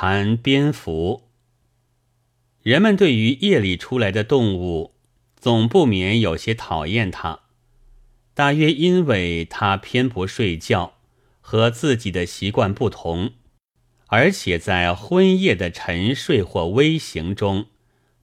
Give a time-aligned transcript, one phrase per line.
[0.00, 1.24] 谈蝙蝠。
[2.62, 4.94] 人们对于夜里出来的动物，
[5.34, 7.40] 总不免有些讨厌它，
[8.32, 10.98] 大约因为它偏不睡觉，
[11.40, 13.32] 和自己的习惯不同，
[14.06, 17.66] 而且在昏夜的沉睡或微行中，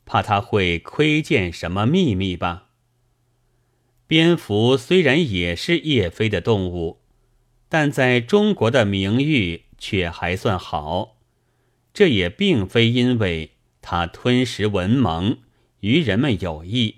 [0.06, 2.70] 怕它会窥见什么秘密吧。
[4.08, 7.02] 蝙蝠虽然也是夜飞的动物，
[7.68, 11.15] 但在中国的名誉却还算好。
[11.96, 15.38] 这也并非因为他吞食文蒙，
[15.80, 16.98] 与人们有益，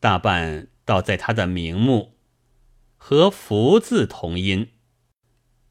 [0.00, 2.14] 大半倒在他的名目
[2.96, 4.68] 和“福”字同音，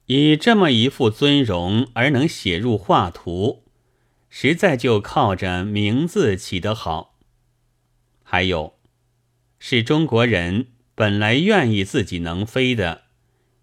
[0.06, 3.66] 以这么一副尊容而能写入画图，
[4.30, 7.18] 实在就靠着名字起得好。
[8.22, 8.78] 还有。
[9.58, 13.06] 是中国人本来愿意自己能飞的，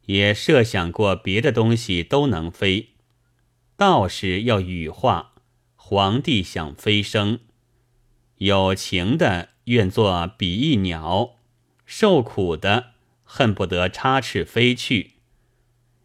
[0.06, 2.95] 也设想过别的东西都能飞。
[3.76, 5.32] 道士要羽化，
[5.74, 7.40] 皇帝想飞升，
[8.38, 11.36] 有情的愿做比翼鸟，
[11.84, 15.12] 受苦的恨不得插翅飞去。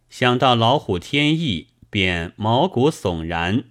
[0.10, 3.64] 想到老虎添翼，便毛骨悚然；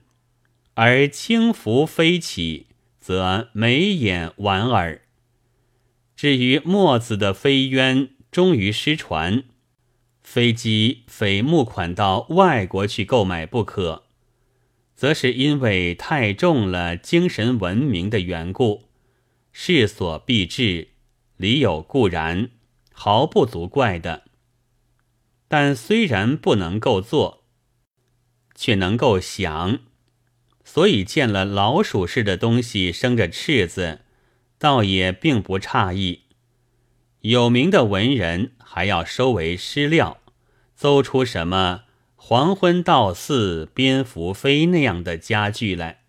[0.72, 5.02] 而轻浮飞起，则眉眼莞尔。
[6.16, 9.44] 至于墨子的飞鸢终于失传，
[10.32, 14.04] 飞机非募款到外国去购买不可，
[14.94, 18.84] 则是因为太重了精神文明的缘故，
[19.50, 20.90] 势所必至，
[21.36, 22.50] 理有固然，
[22.92, 24.22] 毫不足怪的。
[25.48, 27.42] 但虽然不能够做，
[28.54, 29.80] 却能够想，
[30.64, 34.02] 所以见了老鼠似的东西生着翅子。
[34.58, 36.26] 倒也并不诧异，
[37.22, 40.19] 有名的文人还要收为诗料，
[40.80, 41.82] 搜出什么
[42.16, 46.04] “黄昏到寺蝙蝠飞”那样的佳句来。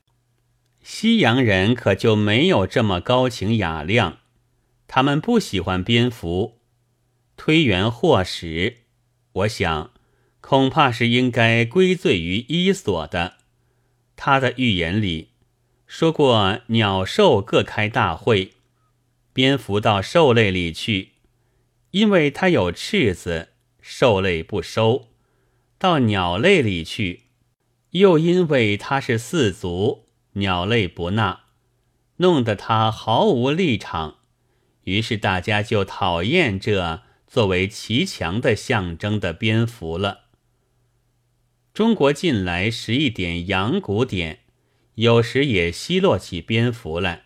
[0.82, 4.20] 西洋人可就没有这么高情雅量，
[4.88, 6.62] 他们不喜欢蝙蝠。
[7.36, 8.78] 推圆或史，
[9.34, 9.92] 我想
[10.40, 13.40] 恐怕是应该归罪于伊索的，
[14.16, 15.32] 他的寓言里。
[15.86, 18.54] 说过，鸟兽各开大会，
[19.34, 21.10] 蝙蝠到兽类里去，
[21.92, 23.50] 因为它有翅子，
[23.82, 25.08] 兽类不收；
[25.78, 27.24] 到鸟类里去，
[27.90, 31.42] 又因为它是四足，鸟类不纳，
[32.18, 34.20] 弄得它毫无立场。
[34.84, 40.26] 于是大家就讨厌这作为骑墙的象征的蝙蝠了。
[41.74, 44.40] 中国近来识一点洋古典。
[44.96, 47.24] 有时也奚落起蝙蝠来，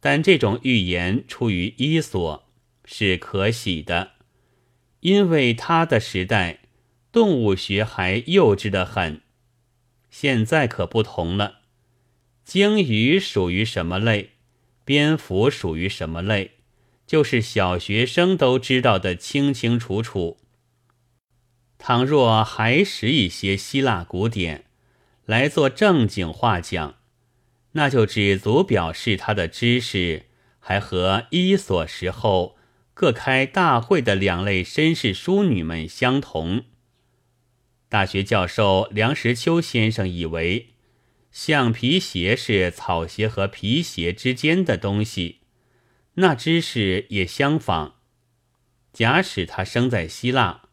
[0.00, 2.48] 但这种预言出于伊索，
[2.86, 4.12] 是可喜的，
[5.00, 6.60] 因为他的时代
[7.12, 9.20] 动物学还幼稚的很。
[10.10, 11.60] 现在可不同了，
[12.44, 14.30] 鲸鱼属于什么类，
[14.84, 16.52] 蝙蝠属于什么类，
[17.06, 20.38] 就是小学生都知道的清清楚楚。
[21.78, 24.64] 倘若还识一些希腊古典。
[25.26, 26.96] 来做正经话讲，
[27.72, 30.26] 那就只足表示他的知识
[30.58, 32.56] 还和伊索时候
[33.00, 36.66] 各开大会的两类绅士淑女们相同。
[37.88, 40.74] 大学教授梁实秋先生以为，
[41.32, 45.38] 橡皮鞋是草鞋和皮鞋之间的东西，
[46.16, 47.94] 那知识也相仿。
[48.92, 50.64] 假使他生在希腊，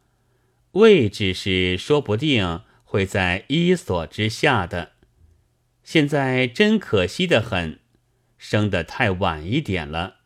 [0.74, 2.60] 位置是说不定。
[2.84, 4.92] 会在伊索之下的，
[5.82, 7.80] 现在真可惜的很，
[8.38, 10.17] 生得太晚一点了。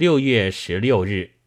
[0.00, 1.39] 六月十六日。